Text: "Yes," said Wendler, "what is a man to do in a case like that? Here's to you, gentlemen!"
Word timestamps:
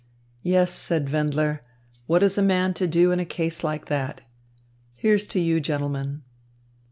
"Yes," 0.41 0.71
said 0.71 1.11
Wendler, 1.11 1.59
"what 2.07 2.23
is 2.23 2.35
a 2.35 2.41
man 2.41 2.73
to 2.73 2.87
do 2.87 3.11
in 3.11 3.19
a 3.19 3.23
case 3.23 3.63
like 3.63 3.85
that? 3.85 4.21
Here's 4.95 5.27
to 5.27 5.39
you, 5.39 5.59
gentlemen!" 5.59 6.23